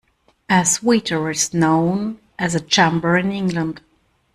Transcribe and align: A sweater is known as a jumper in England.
A 0.49 0.65
sweater 0.65 1.29
is 1.29 1.53
known 1.53 2.17
as 2.39 2.55
a 2.55 2.59
jumper 2.59 3.17
in 3.17 3.31
England. 3.31 3.81